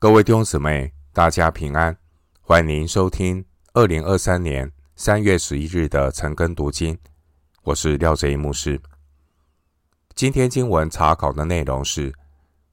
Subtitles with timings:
[0.00, 1.94] 各位弟兄姊妹，大家平安，
[2.40, 6.98] 欢迎收听二零二三年三月十一日的晨更读经。
[7.64, 8.80] 我是廖哲一牧师。
[10.14, 12.10] 今天经文查考的内容是《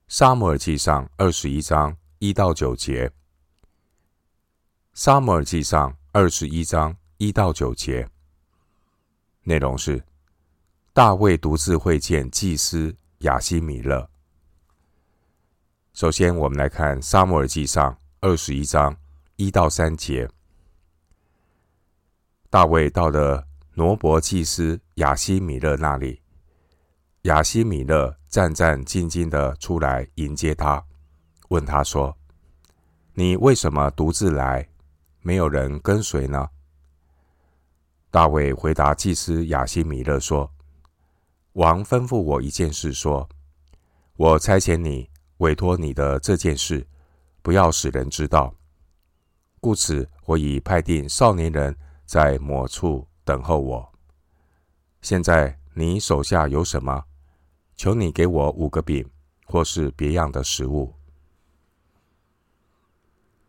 [0.07, 3.09] 撒母耳记上》二十一章一到九节，
[4.93, 8.07] 《撒母耳记上》二十一章一到九节
[9.43, 10.01] 内容是
[10.93, 14.09] 大卫独自会见祭司亚西米勒。
[15.97, 18.95] 首先，我们来看《撒母耳记上》二十一章
[19.35, 20.29] 一到三节。
[22.51, 26.21] 大卫到了挪伯祭司亚西米勒那里，
[27.23, 30.85] 亚西米勒战战兢兢的出来迎接他，
[31.49, 32.15] 问他说
[33.15, 34.69] ：“你为什么独自来，
[35.21, 36.47] 没有人跟随呢？”
[38.11, 40.51] 大卫回答祭司亚西米勒说
[41.53, 43.27] ：“王吩咐我一件事，说，
[44.15, 46.85] 我差遣你。”委托你的这件事，
[47.41, 48.53] 不要使人知道。
[49.59, 51.75] 故此，我已派定少年人
[52.05, 53.91] 在某处等候我。
[55.01, 57.03] 现在你手下有什么？
[57.75, 59.07] 求你给我五个饼，
[59.45, 60.93] 或是别样的食物。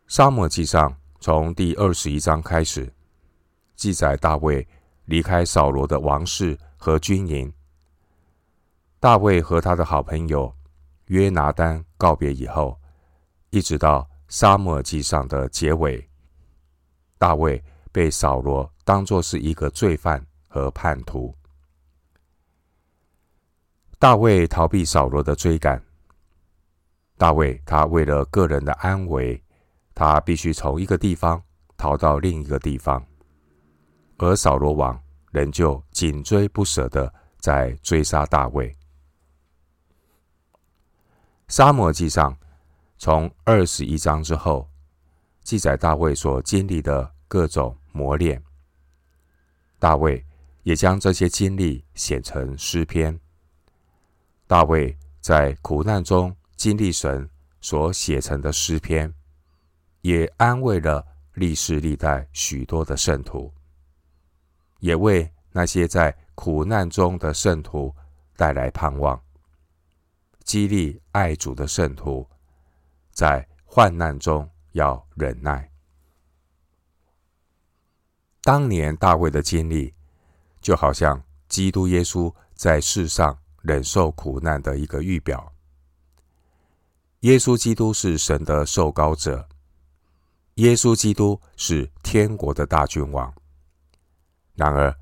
[0.07, 2.93] 撒母耳记上从第二十一章开始，
[3.75, 4.67] 记载大卫
[5.05, 7.51] 离开扫罗的王室和军营。
[8.99, 10.53] 大卫和他的好朋友。
[11.09, 12.79] 约拿单告别以后，
[13.49, 16.07] 一直到撒母耳记上的结尾，
[17.17, 21.35] 大卫被扫罗当作是一个罪犯和叛徒。
[23.97, 25.83] 大卫逃避扫罗的追赶。
[27.17, 29.43] 大卫他为了个人的安危，
[29.95, 31.41] 他必须从一个地方
[31.75, 33.03] 逃到另一个地方，
[34.17, 34.97] 而扫罗王
[35.31, 38.73] 仍旧紧追不舍的在追杀大卫。
[41.51, 42.37] 撒母耳记上，
[42.99, 44.69] 从二十一章之后，
[45.41, 48.39] 记载大卫所经历的各种磨练。
[49.79, 50.23] 大卫
[50.61, 53.19] 也将这些经历写成诗篇。
[54.45, 57.27] 大卫在苦难中经历神
[57.61, 59.11] 所写成的诗篇，
[60.01, 63.51] 也安慰了历世历代许多的圣徒，
[64.81, 67.91] 也为那些在苦难中的圣徒
[68.37, 69.19] 带来盼望。
[70.49, 72.27] 激励爱主的圣徒，
[73.11, 75.69] 在患难中要忍耐。
[78.41, 79.93] 当年大卫的经历，
[80.59, 85.53] 就好像基督耶稣在世上忍受苦难的一个预表。
[87.19, 89.47] 耶稣基督是神的受膏者，
[90.55, 93.31] 耶稣基督是天国的大君王。
[94.55, 94.97] 然而，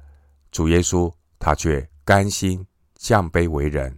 [0.52, 1.10] 主耶稣
[1.40, 3.98] 他却甘心降卑为人。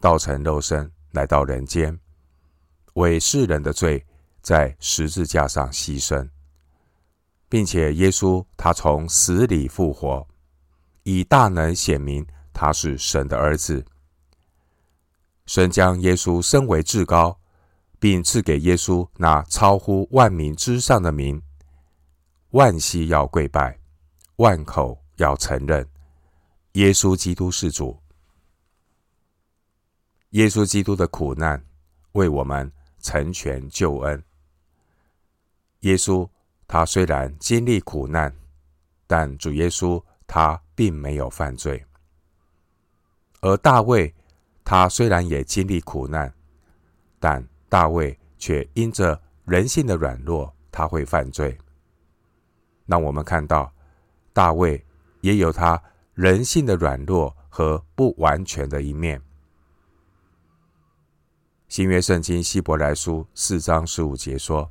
[0.00, 1.98] 道成肉身来到人间，
[2.94, 4.04] 为世人的罪
[4.40, 6.28] 在十字架上牺牲，
[7.48, 10.26] 并且耶稣他从死里复活，
[11.02, 13.84] 以大能显明他是神的儿子。
[15.44, 17.38] 神将耶稣升为至高，
[17.98, 21.42] 并赐给耶稣那超乎万民之上的名，
[22.50, 23.78] 万膝要跪拜，
[24.36, 25.86] 万口要承认，
[26.72, 28.00] 耶稣基督是主。
[30.30, 31.60] 耶稣基督的苦难
[32.12, 32.70] 为我们
[33.00, 34.22] 成全救恩。
[35.80, 36.28] 耶稣
[36.68, 38.32] 他虽然经历苦难，
[39.06, 41.84] 但主耶稣他并没有犯罪。
[43.40, 44.14] 而大卫
[44.64, 46.32] 他虽然也经历苦难，
[47.18, 51.58] 但大卫却因着人性的软弱，他会犯罪。
[52.86, 53.72] 那我们看到
[54.32, 54.84] 大卫
[55.22, 55.82] 也有他
[56.14, 59.20] 人性的软弱和不完全的一面。
[61.70, 64.68] 新约圣经希伯来书四章十五节说：“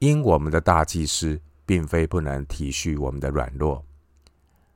[0.00, 3.84] 因我们的大祭司并非不能体恤我们的软弱，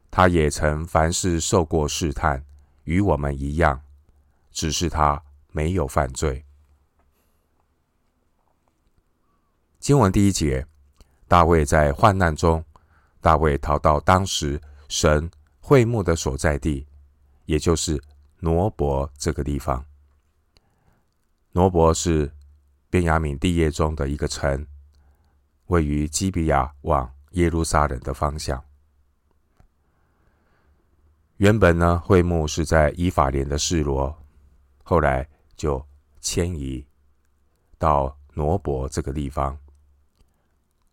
[0.08, 2.44] 他也曾凡事受过试探，
[2.84, 3.82] 与我们一样，
[4.52, 6.44] 只是他没有犯罪。”
[9.80, 10.64] 经文第一节，
[11.26, 12.64] 大卫在患难中，
[13.20, 15.28] 大卫逃到当时神
[15.58, 16.86] 会幕的所在地，
[17.46, 18.00] 也就是
[18.38, 19.84] 挪伯这个地方。
[21.52, 22.32] 挪伯是
[22.90, 24.66] 便雅悯地业中的一个城，
[25.66, 28.62] 位于基比亚往耶路撒冷的方向。
[31.38, 34.16] 原本呢，会幕是在伊法莲的示罗，
[34.82, 35.84] 后来就
[36.20, 36.86] 迁移
[37.78, 39.58] 到挪伯这个地方，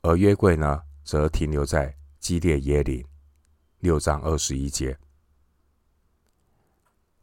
[0.02, 3.06] 而约柜呢，则停留在基列耶琳。
[3.80, 4.98] 六章二十一节，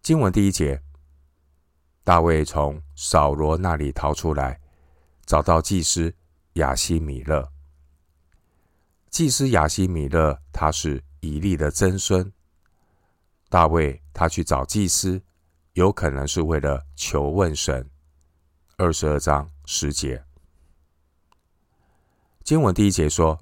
[0.01, 0.81] 经文第一节。
[2.05, 4.61] 大卫从扫罗那里逃出来，
[5.25, 6.13] 找到祭司
[6.55, 7.49] 亚西米勒。
[9.09, 12.33] 祭司亚西米勒他是以利的曾孙。
[13.49, 15.23] 大卫他去找祭司，
[15.75, 17.89] 有可能是为了求问神。
[18.79, 20.25] 二十二章十节，
[22.43, 23.39] 经文第一节说，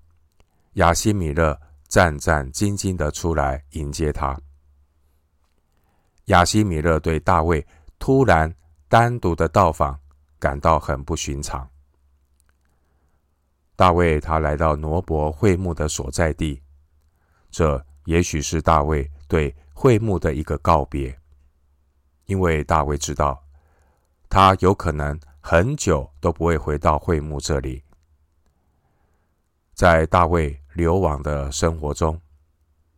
[0.74, 1.58] 亚西米勒
[1.88, 4.38] 战战兢兢的出来迎接他。
[6.26, 7.66] 亚西米勒对大卫
[8.10, 8.52] 突然
[8.88, 9.96] 单独的到访
[10.36, 11.70] 感到很不寻常。
[13.76, 16.60] 大卫他来到挪伯会幕的所在地，
[17.52, 21.16] 这也许是大卫对会幕的一个告别，
[22.26, 23.40] 因为大卫知道
[24.28, 27.80] 他有可能很久都不会回到会幕这里。
[29.72, 32.20] 在大卫流亡的生活中，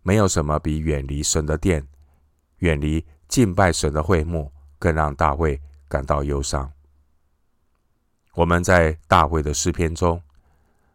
[0.00, 1.86] 没有什么比远离神的殿、
[2.60, 4.50] 远离敬拜神的会幕，
[4.82, 6.68] 更让大卫感到忧伤。
[8.34, 10.20] 我们在大卫的诗篇中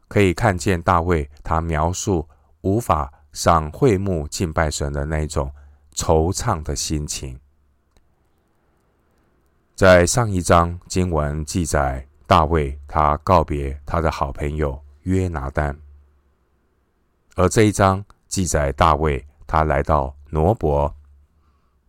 [0.09, 2.27] 可以看见大卫他描述
[2.59, 5.49] 无法上会幕敬拜神的那种
[5.95, 7.39] 惆怅的心情。
[9.73, 15.79] 在上一章经文记载，大卫他告别他的好朋友约拿单，
[17.35, 20.93] 而这一章记载大卫他来到挪伯。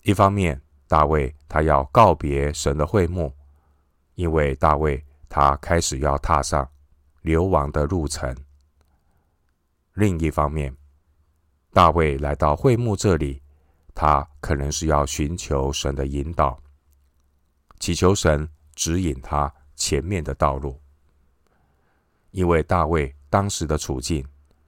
[0.03, 3.35] 一方面，大卫他要告别神的会幕，
[4.15, 6.69] 因为大卫他开始要踏上
[7.23, 8.35] 流亡的路程；
[9.95, 10.77] 另一方面，
[11.73, 13.43] 大卫来到会幕这里，
[13.95, 16.61] 他可能是要寻求神的引导，
[17.81, 20.81] 祈求神指引他前面的道路，
[22.31, 24.27] 因为大卫当时的处境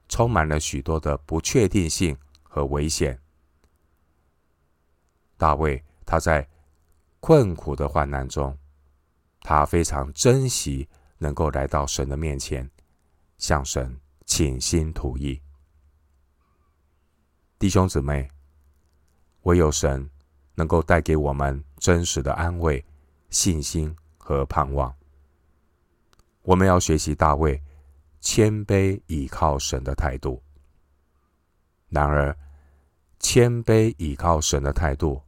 [0.09, 3.17] 充满了许多的不确定性和危险。
[5.37, 6.47] 大卫他在
[7.21, 8.57] 困苦的患难中，
[9.41, 10.89] 他非常珍惜
[11.19, 12.69] 能够来到神的面前，
[13.37, 13.95] 向神
[14.25, 15.39] 倾心吐意。
[17.59, 18.27] 弟兄姊妹，
[19.43, 20.09] 唯有神
[20.55, 22.83] 能够带给我们真实的安慰、
[23.29, 24.91] 信心和盼望。
[26.41, 27.61] 我们要学习大卫
[28.19, 30.41] 谦卑倚靠神的态度。
[31.89, 32.35] 然而，
[33.19, 35.21] 谦卑倚靠神的态度，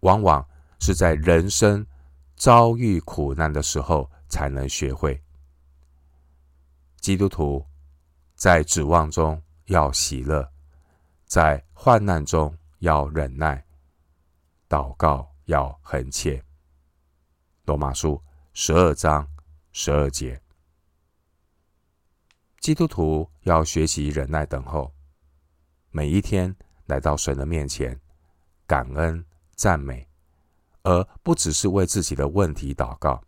[0.00, 0.46] 往往
[0.78, 1.86] 是在人生
[2.36, 5.20] 遭遇苦难的时候才能学会。
[7.00, 7.64] 基督徒
[8.34, 10.48] 在指望中要喜乐，
[11.24, 13.64] 在患难中要忍耐，
[14.68, 16.42] 祷告要恒切。
[17.64, 18.22] 罗马书
[18.52, 19.28] 十二章
[19.72, 20.40] 十二节，
[22.60, 24.92] 基督徒要学习忍耐等候，
[25.90, 26.54] 每一天
[26.86, 28.00] 来到神的面前，
[28.66, 29.24] 感恩。
[29.58, 30.05] 赞美，
[30.86, 33.20] 而不只是为自己的问题祷告。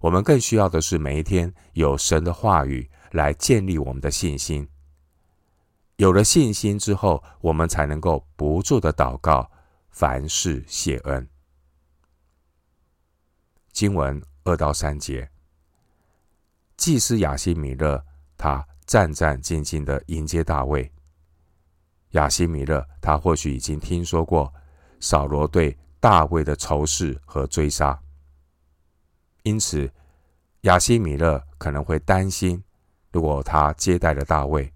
[0.00, 4.68] 我们更需要的是每一天有神的话语来建立我们的信心。
[5.94, 9.48] 有了信心之后，我们才能够不住的祷告，
[9.90, 11.26] 凡事谢恩。
[13.70, 15.30] 经文二到三节，
[16.76, 18.04] 祭司亚西米勒
[18.36, 20.92] 他战战兢兢的迎接大卫。
[22.10, 24.52] 亚西米勒他或许已经听说过。
[24.98, 28.00] 扫罗对大卫的仇视和追杀，
[29.42, 29.90] 因此
[30.60, 32.62] 亚希米勒可能会担心，
[33.10, 34.72] 如果他接待了大卫，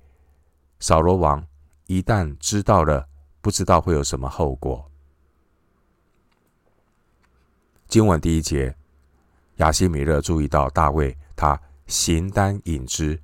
[0.81, 1.47] 扫罗王
[1.87, 3.07] 一旦知道了，
[3.41, 4.85] 不知道会有什么后果。
[7.87, 8.75] 经文第一节，
[9.59, 13.17] 亚希米勒注意到大卫他形单影只。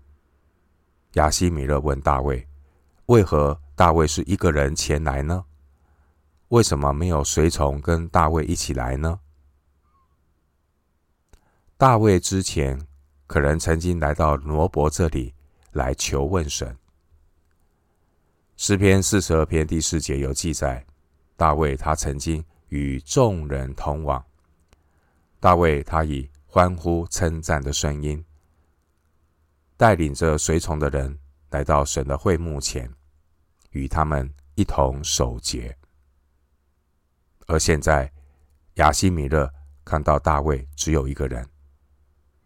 [1.14, 2.46] 亚希米勒问大卫
[3.06, 5.44] ：“为何大卫是一个人前来呢？”
[6.48, 9.18] 为什么没有随从跟大卫一起来呢？
[11.76, 12.80] 大卫之前
[13.26, 15.34] 可能曾经来到罗伯这里
[15.72, 16.76] 来求问神。
[18.56, 20.86] 诗篇四十二篇第四节有记载，
[21.36, 24.24] 大卫他曾经与众人同往。
[25.40, 28.24] 大卫他以欢呼称赞的声音，
[29.76, 31.18] 带领着随从的人
[31.50, 32.88] 来到神的会幕前，
[33.72, 35.76] 与他们一同守节。
[37.46, 38.12] 而现在，
[38.74, 39.52] 亚西米勒
[39.84, 41.48] 看到大卫只有一个人，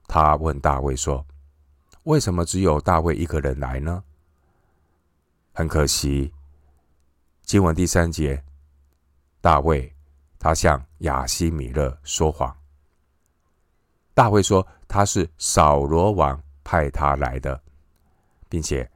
[0.06, 1.26] 他问大卫说
[2.04, 4.04] ：“为什么只有大卫一个人来呢？”
[5.52, 6.32] 很可惜，
[7.42, 8.44] 经文第三节，
[9.40, 9.94] 大卫
[10.38, 12.54] 他向亚西米勒说谎。
[14.12, 17.62] 大卫说他是扫罗王派他来的，
[18.50, 18.90] 并且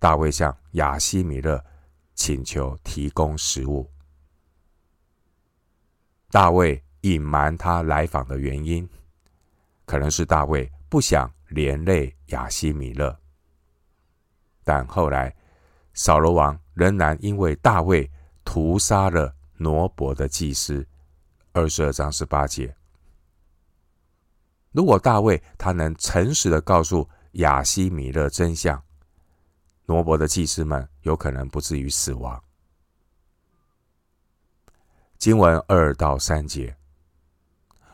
[0.00, 1.64] 大卫向亚西米勒
[2.16, 3.88] 请求提供食物。
[6.34, 8.88] 大卫隐瞒他来访的原因，
[9.86, 13.16] 可能是大卫不想连累亚西米勒。
[14.64, 15.32] 但后来，
[15.92, 18.10] 扫罗王仍然因为大卫
[18.44, 20.84] 屠杀了挪伯的祭司，
[21.52, 22.74] 二十二章十八节。
[24.72, 28.82] 如果大卫他能诚实的告诉亚西米勒真相，
[29.86, 32.42] 挪伯的祭司们有可能不至于死亡。
[35.24, 36.76] 经文二到三节，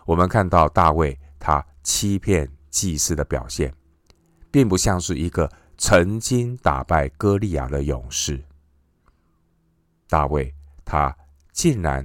[0.04, 3.72] 我们看到大卫他欺骗祭司的表现，
[4.50, 8.44] 并不像是一个曾经打败歌利亚的勇士。
[10.08, 10.52] 大卫
[10.84, 11.16] 他
[11.52, 12.04] 竟然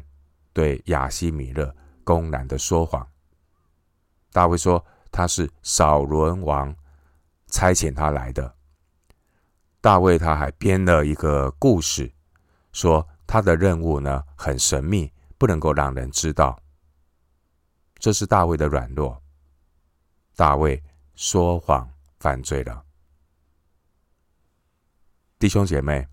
[0.53, 3.03] 对亚希米勒公然的说谎。
[4.31, 6.71] 大卫说他是扫罗王
[7.47, 8.53] 差遣他来的。
[9.81, 12.13] 大卫他还编了一个故事，
[12.71, 16.61] 说他的任务呢很神秘，不能够让人知道。
[17.95, 19.21] 这是大卫的软弱。
[20.35, 20.81] 大卫
[21.15, 21.89] 说谎
[22.19, 22.83] 犯罪了。
[25.39, 26.07] 弟兄姐妹，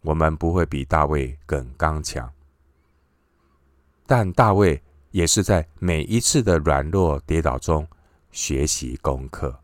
[0.00, 2.32] 我们不会比大卫更刚强，
[4.06, 4.82] 但大卫。
[5.10, 7.88] 也是在每一次的软弱跌倒中
[8.30, 9.58] 学习功课。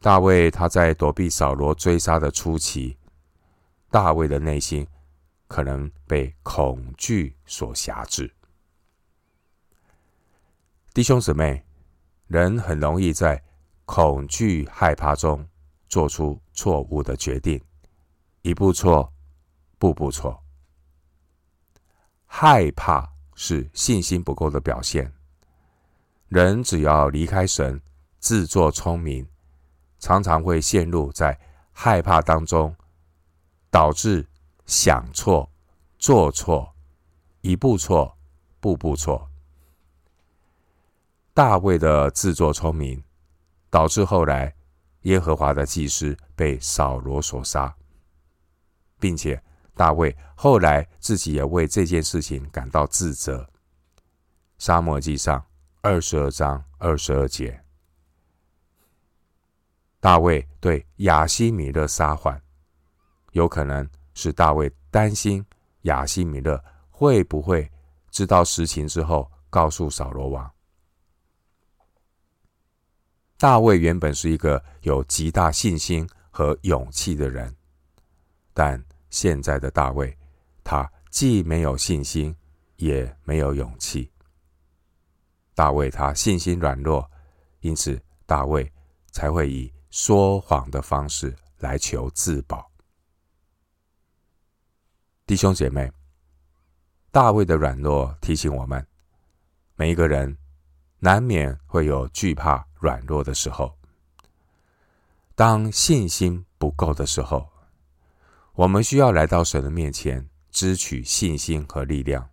[0.00, 2.98] 大卫他在躲避扫罗追杀的初期，
[3.90, 4.86] 大卫的内心
[5.50, 8.32] 可能被恐惧所辖制。
[10.94, 11.64] 弟兄姊妹，
[12.28, 13.42] 人很容易在
[13.84, 15.44] 恐惧害怕中
[15.88, 17.60] 做出错误的决定，
[18.42, 19.12] 一步错，
[19.76, 20.40] 步步错。
[22.26, 25.12] 害怕是信心不够的表现。
[26.28, 27.82] 人只要离开神，
[28.20, 29.28] 自作聪明，
[29.98, 31.36] 常常会陷入在
[31.72, 32.72] 害怕当中，
[33.68, 34.24] 导致
[34.70, 35.50] 想错、
[35.98, 36.72] 做错，
[37.40, 38.16] 一步错，
[38.60, 39.28] 步步错。
[41.34, 43.02] 大卫的自作聪明，
[43.68, 44.54] 导致后来
[45.02, 47.74] 耶和华的祭司被扫罗所杀，
[49.00, 49.42] 并且。
[49.74, 53.48] 大卫后来自己也为这件事情感到自责。
[54.58, 55.42] 撒母耳记上
[55.80, 57.64] 二十二章二十二节，
[59.98, 62.38] 大卫对亚希米勒撒谎，
[63.32, 65.44] 有可能是大卫担心
[65.82, 67.70] 亚西米勒会不会
[68.10, 70.50] 知道实情之后告诉扫罗王。
[73.38, 77.56] 大卫原本是一个有极大信心和勇气的人，
[78.52, 80.14] 但现在的大卫，
[80.62, 82.36] 他既没有信心，
[82.76, 84.10] 也没有勇气。
[85.54, 87.10] 大卫他信心软弱，
[87.60, 88.70] 因此大卫
[89.10, 92.69] 才会以说谎的方式来求自保。
[95.30, 95.92] 弟兄姐妹，
[97.12, 98.84] 大卫的软弱提醒我们，
[99.76, 100.36] 每一个人
[100.98, 103.78] 难免会有惧怕软弱的时候。
[105.36, 107.48] 当信心不够的时候，
[108.54, 112.28] 我们需要来到神的面前，支取信心和力量。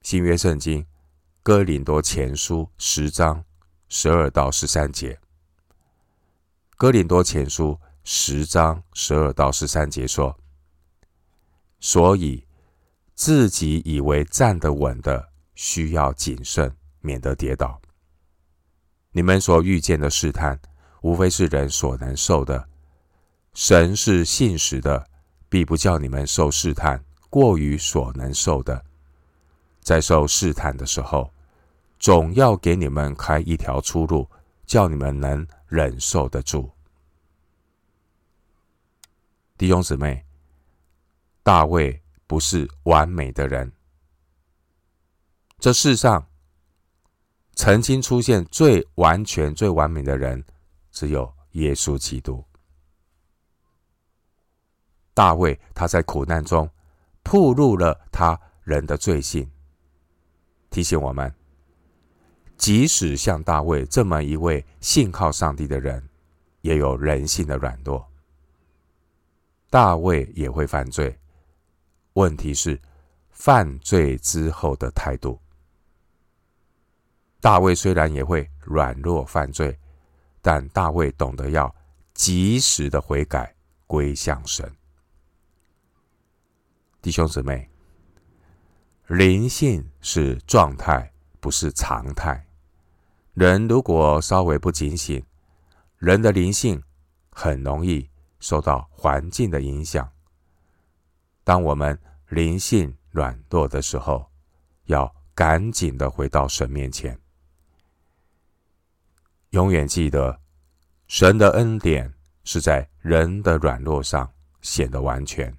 [0.00, 0.86] 新约圣经
[1.42, 3.44] 哥林多前书十章
[3.90, 5.20] 十二到十三节。
[6.78, 10.34] 哥林多前书十章十二到十三节说
[11.82, 12.46] ：“所以
[13.12, 17.78] 自己以为站得稳的，需要谨慎，免得跌倒。
[19.10, 20.58] 你们所遇见的试探，
[21.02, 22.68] 无非是人所能受的。”
[23.52, 25.06] 神是信实的，
[25.50, 28.82] 必不叫你们受试探过于所能受的。
[29.80, 31.30] 在受试探的时候，
[31.98, 34.26] 总要给你们开一条出路，
[34.64, 36.70] 叫你们能忍受得住。
[39.58, 40.24] 弟兄姊妹，
[41.42, 43.72] 大卫不是完美的人。
[45.58, 46.26] 这世上
[47.54, 50.44] 曾经出现最完全、最完美的人，
[50.90, 52.44] 只有耶稣基督。
[55.14, 56.68] 大卫他在苦难中
[57.22, 59.50] 暴露了他人的罪性，
[60.70, 61.32] 提醒我们，
[62.56, 66.08] 即使像大卫这么一位信靠上帝的人，
[66.60, 68.08] 也有人性的软弱。
[69.68, 71.18] 大卫也会犯罪，
[72.14, 72.80] 问题是
[73.30, 75.40] 犯罪之后的态度。
[77.40, 79.76] 大卫虽然也会软弱犯罪，
[80.40, 81.74] 但大卫懂得要
[82.14, 83.54] 及时的悔改，
[83.86, 84.70] 归向神。
[87.00, 87.68] 弟兄姊妹，
[89.08, 92.46] 灵性是状态，不是常态。
[93.34, 95.24] 人如果稍微不警醒，
[95.98, 96.80] 人的灵性
[97.30, 100.08] 很容易受到环境的影响。
[101.44, 104.30] 当我们灵性软弱的时候，
[104.84, 107.18] 要赶紧的回到神面前。
[109.50, 110.40] 永远记得，
[111.08, 112.12] 神的恩典
[112.44, 115.54] 是在人的软弱上显得完全。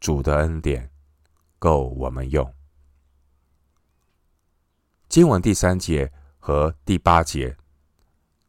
[0.00, 0.90] 主的恩典
[1.58, 2.54] 够我们用。
[5.08, 7.56] 经文第三节和第八节，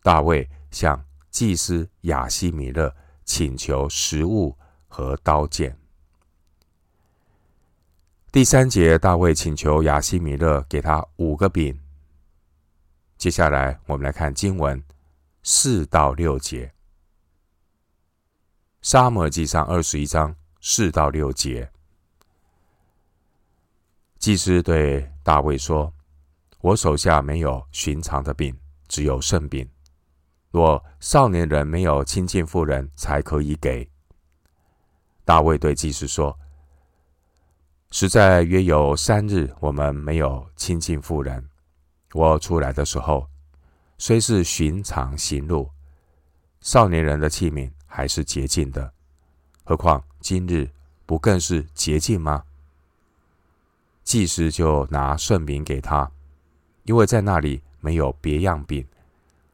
[0.01, 5.77] 大卫向祭司亚西米勒请求食物和刀剑。
[8.37, 11.75] 第三节，大卫请求亚希米勒给他五个饼。
[13.17, 14.79] 接下来，我们来看经文
[15.41, 16.67] 四到六节，
[18.83, 21.67] 《撒母耳记上》二十一章四到六节。
[24.19, 25.91] 祭司对大卫说
[26.61, 28.55] ：“我手下没有寻常的饼，
[28.87, 29.67] 只有圣饼。
[30.51, 33.89] 若少年人没有亲近妇人，才可以给。”
[35.25, 36.37] 大卫对祭司说
[37.89, 41.49] ：“实在约有三日，我们没有亲近妇人。”
[42.13, 43.27] 我出来的时候，
[43.97, 45.69] 虽是寻常行路，
[46.61, 48.91] 少年人的器皿还是洁净的，
[49.63, 50.69] 何况今日
[51.05, 52.43] 不更是洁净吗？
[54.03, 56.09] 祭司就拿圣饼给他，
[56.83, 58.87] 因为在那里没有别样饼，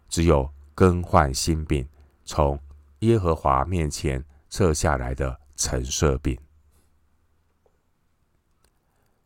[0.10, 1.88] 只有更换新饼，
[2.24, 2.58] 从
[3.00, 6.38] 耶和华面前撤下来的陈设饼。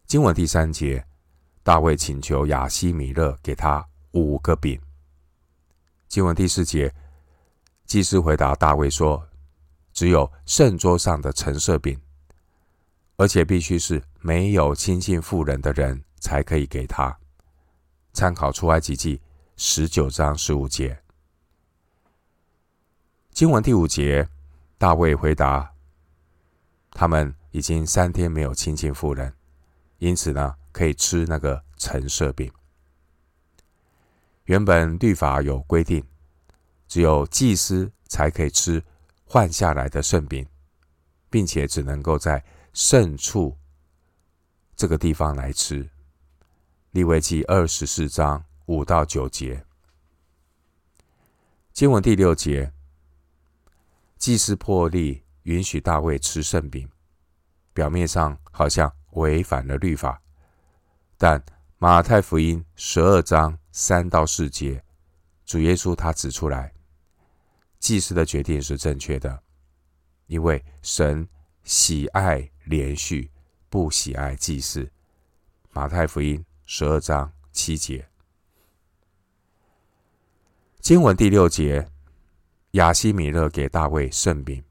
[0.07, 1.05] 经文第三节。
[1.63, 4.81] 大卫请求亚希米勒给他五个饼。
[6.07, 6.95] 经文第四节，
[7.85, 9.27] 祭司回答大卫说
[9.91, 11.99] ：“只有圣桌上的陈设饼，
[13.17, 17.13] 而且必须是没有亲近妇人的人才可以给他。”
[18.13, 19.21] 参考出埃及记
[19.57, 20.97] 十九章十五节。
[23.31, 24.29] 经文第五节，
[24.77, 25.69] 大卫回答
[26.91, 29.33] ：“他们已经三天没有亲近妇人，
[29.99, 32.53] 因此呢。”可以吃那个陈设饼。
[34.43, 36.05] 原本律法有规定，
[36.87, 38.83] 只有祭司才可以吃
[39.25, 40.47] 换下来的圣饼，
[41.31, 43.57] 并且只能够在圣处
[44.75, 45.89] 这个地方来吃。
[46.91, 49.65] 利未记二十四章五到九节，
[51.73, 52.71] 经文第六节，
[54.19, 56.87] 祭司破例允许大卫吃圣饼，
[57.73, 60.21] 表面上好像违反了律法。
[61.17, 61.43] 但
[61.77, 64.83] 马太福音十二章三到四节，
[65.45, 66.73] 主耶稣他指出来，
[67.79, 69.43] 祭司的决定是正确的，
[70.25, 71.27] 因为神
[71.63, 73.31] 喜爱连续，
[73.69, 74.91] 不喜爱祭祀。
[75.71, 78.07] 马太福音十二章七节，
[80.79, 81.87] 经文第六节，
[82.71, 84.63] 亚希米勒给大卫圣饼。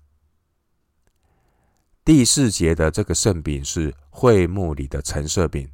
[2.06, 5.68] 第四节的这个圣饼是会幕里的橙色饼。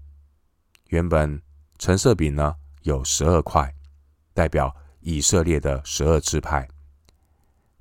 [0.87, 1.39] 原本
[1.77, 3.71] 橙色饼呢有十二块，
[4.33, 6.67] 代表以色列的十二支派。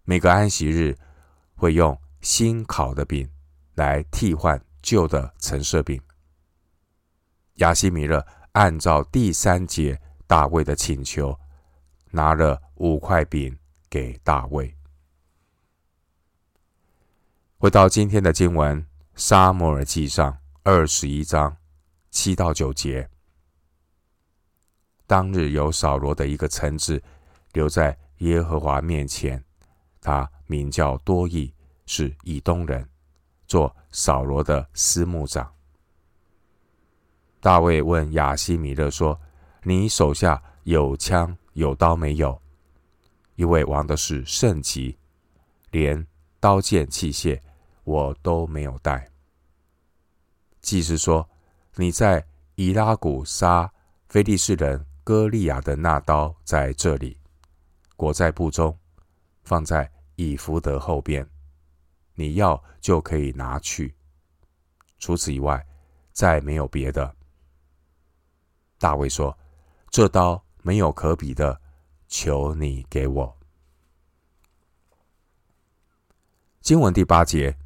[0.04, 0.94] 每个安息日
[1.56, 3.26] 会用新烤的饼
[3.76, 5.98] 来替换旧的橙色饼。
[7.60, 11.34] 亚希米勒按照第三节大卫的请求，
[12.10, 13.58] 拿了五块饼
[13.90, 14.76] 给大卫。
[17.62, 18.82] 回到今天的经文，
[19.14, 21.56] 《撒母耳记上》二十一章。
[22.10, 23.08] 七到九节，
[25.06, 27.00] 当日有扫罗的一个臣子
[27.54, 29.42] 留在耶和华面前，
[30.02, 31.54] 他名叫多益，
[31.86, 32.84] 是以东人，
[33.46, 35.54] 做扫罗的司牧长。
[37.40, 39.22] 大卫问亚希米勒说
[39.62, 42.42] ：“你手下有枪有刀没有？
[43.36, 44.98] 因为王的是圣级，
[45.70, 46.04] 连
[46.40, 47.40] 刀剑器械
[47.92, 49.08] 我都没有带。”
[50.62, 51.28] 祭司说。
[51.76, 52.24] 你在
[52.56, 53.72] 以拉谷杀
[54.10, 57.18] 非利士人歌利亚的那刀在这里，
[57.96, 58.78] 裹在布中，
[59.44, 61.26] 放在以弗得后边。
[62.14, 63.96] 你要就可以拿去。
[65.00, 65.66] 除此以外，
[66.12, 67.16] 再没有别的。
[68.78, 69.36] 大卫说
[69.90, 71.62] ：“这刀没有可比的，
[72.10, 73.38] 求你给我。”
[76.60, 77.58] 经文第八节，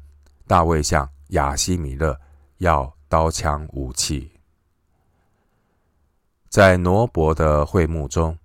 [0.46, 2.18] 大卫向亚希米勒
[2.58, 2.96] 要。
[3.08, 4.32] 刀枪武器，
[6.48, 8.36] 在挪伯的会幕中，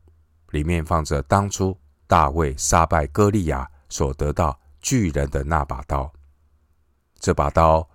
[0.51, 6.13] 里面放着当初大卫杀败歌利亚所得到巨人的那把刀。
[7.19, 7.89] 这把刀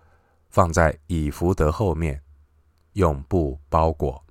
[0.50, 2.20] 放在以弗得后面，
[2.94, 4.24] 用布包裹。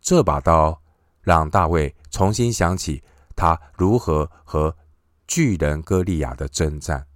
[0.00, 0.82] 这把刀
[1.20, 3.04] 让大卫重新想起
[3.36, 4.76] 他如何和
[5.28, 7.06] 巨人歌利亚的征战。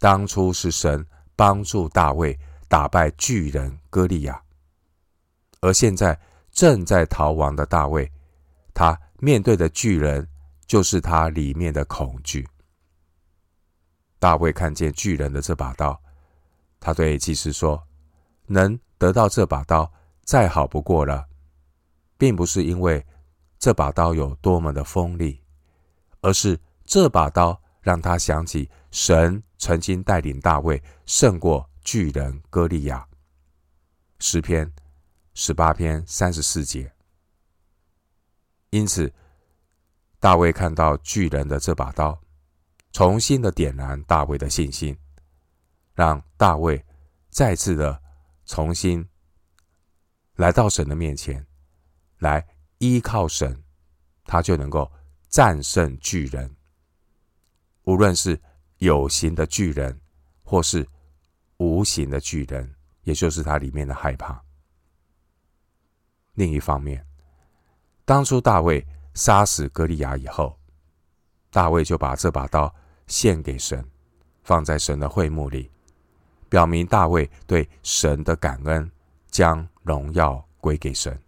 [0.00, 1.06] 当初是神。
[1.36, 4.42] 帮助大卫打败巨人歌利亚，
[5.62, 8.12] 而现在正在逃亡的大卫，
[8.74, 10.28] 他面对的巨人
[10.66, 12.46] 就是他里面的恐惧。
[14.18, 15.98] 大卫看见巨人的这把刀，
[16.78, 17.82] 他对祭司说
[18.44, 19.90] ：“能得到这把刀，
[20.22, 21.26] 再好不过了，
[22.18, 23.02] 并不是因为
[23.58, 25.40] 这把刀有多么的锋利，
[26.20, 33.06] 而是这把刀让他想起神曾经带领大卫胜过巨人歌利亚。”
[34.18, 34.70] 诗篇
[35.34, 36.92] 十八篇三十四节。
[38.70, 39.12] 因此，
[40.18, 42.20] 大卫看到巨人的这把刀，
[42.92, 44.96] 重新的点燃大卫的信心，
[45.94, 46.84] 让大卫
[47.30, 48.00] 再次的
[48.46, 49.06] 重新
[50.36, 51.46] 来到神的面前，
[52.18, 52.46] 来
[52.78, 53.62] 依靠神，
[54.24, 54.90] 他就能够
[55.28, 56.54] 战胜巨人。
[57.84, 58.40] 无论是
[58.80, 59.98] 有形的巨人，
[60.42, 60.86] 或是
[61.58, 64.42] 无形的巨人，也就是他里面的害怕。
[66.32, 67.04] 另一方面，
[68.06, 70.58] 当初大卫杀死歌利亚以后，
[71.50, 72.74] 大卫就把这把刀
[73.06, 73.86] 献给神，
[74.42, 75.70] 放在神的会幕里，
[76.48, 78.90] 表明大卫对神的感恩，
[79.30, 81.20] 将荣耀归给神。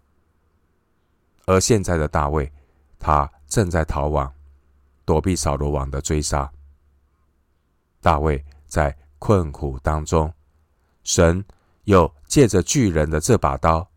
[1.45, 2.51] 而现在的大卫，
[2.99, 4.33] 他正在逃亡，
[5.05, 6.51] 躲避扫罗王的追杀。
[8.03, 10.31] 大卫在困苦当中，
[11.05, 11.43] 神
[11.85, 13.89] 又借着巨人的这把刀，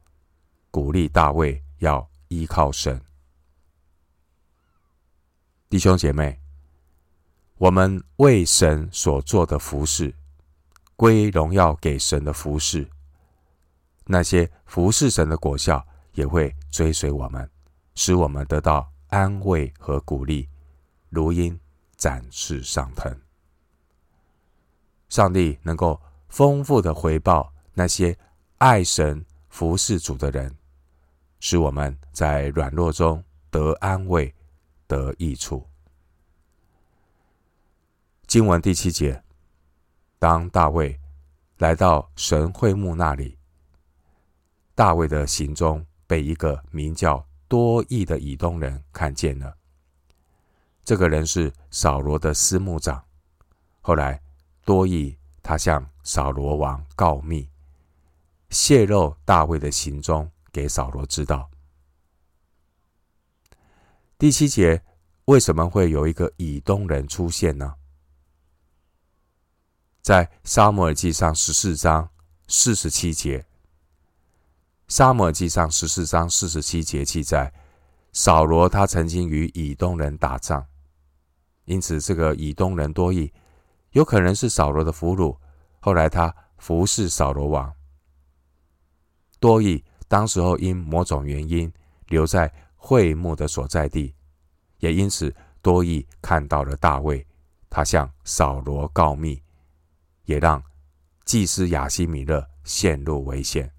[0.69, 3.01] 鼓励大卫要依靠神。
[5.67, 6.39] 弟兄姐妹，
[7.57, 10.13] 我们为神所做的服事，
[10.95, 12.87] 归荣耀给神的服事，
[14.05, 17.49] 那些服侍神的果效也会追随我们，
[17.95, 20.47] 使我们得到安慰和鼓励，
[21.09, 21.59] 如鹰
[21.97, 23.24] 展翅上腾。
[25.15, 25.97] 上帝能够
[26.27, 28.17] 丰富的回报那些
[28.57, 30.53] 爱神服事主的人，
[31.39, 34.35] 使我们在软弱中得安慰。
[34.87, 35.65] 得益处。
[38.27, 39.23] 经文第七节，
[40.19, 40.99] 当大卫
[41.59, 43.37] 来到神会幕那里，
[44.75, 49.55] 大卫的行踪被一个名叫多益的以东人看见了。
[50.83, 53.01] 这个人是扫罗的司牧长。
[53.81, 54.21] 后来
[54.65, 57.47] 多益他向扫罗王告密，
[58.49, 61.49] 泄露大卫的行踪给扫罗知道。
[64.17, 64.83] 第七节，
[65.25, 67.75] 为什么会有一个以东人出现呢？
[70.01, 72.09] 在撒母耳记上十四章
[72.47, 73.45] 四十七节，
[74.87, 77.53] 撒母耳记上十四章四十七节记载，
[78.13, 80.65] 扫罗他曾经与以东人打仗，
[81.65, 83.31] 因此这个以东人多益
[83.95, 85.37] 有可能是扫罗的俘虏，
[85.79, 87.73] 后来他服侍扫罗王。
[89.39, 91.69] 多益当时候因某种原因
[92.07, 92.53] 留在。
[92.77, 94.13] 会幕的所在地，
[94.77, 97.25] 也因此多益看到了大卫，
[97.67, 99.41] 他向扫罗告密，
[100.25, 100.63] 也让
[101.23, 103.73] 祭司亚西米勒陷入危险。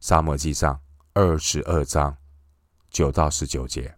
[0.00, 0.78] 撒母耳记上
[1.14, 2.14] 二十二章
[2.90, 3.95] 九到十九节。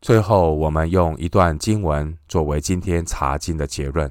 [0.00, 4.10] 最后，我们用一段经文作为今天查经的结论：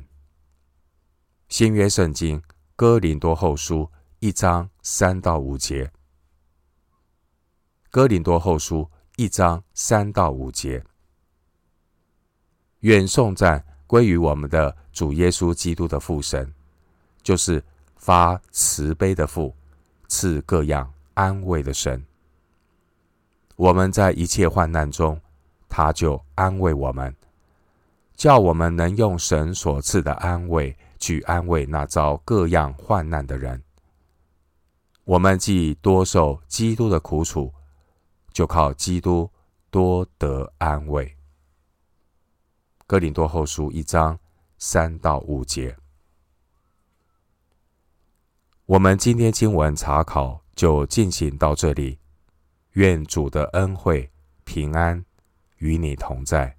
[1.47, 2.39] 新约圣经
[2.75, 5.91] 哥林多后书一章三到五节。
[7.89, 10.83] 哥林多后书一章三到五节，
[12.81, 16.53] 愿颂赞归于我们的主耶稣基督的父神，
[17.23, 17.63] 就是
[17.95, 19.55] 发慈悲的父，
[20.07, 22.05] 赐各样安慰的神。
[23.55, 25.19] 我们在一切患难中，
[25.69, 27.15] 他就安慰我们，
[28.15, 33.63] 叫我们能用神所赐的安慰去安慰那遭各样患难的人。
[35.05, 37.53] 我们既多受基督的苦楚。
[38.31, 39.29] 就靠基督
[39.69, 41.17] 多得安慰。
[42.87, 44.17] 哥林多后书一章
[44.57, 45.75] 三到五节，
[48.65, 51.99] 我们今天经文查考就进行到这里。
[52.73, 54.09] 愿主的恩惠
[54.45, 55.03] 平安
[55.59, 56.58] 与你同在。